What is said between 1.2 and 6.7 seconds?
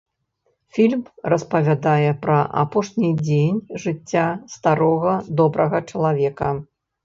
распавядае пра апошні дзень жыцця старога добрага чалавека.